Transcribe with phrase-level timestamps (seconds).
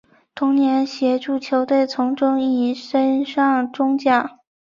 [0.33, 4.39] 同年协助球队从中乙升上中甲。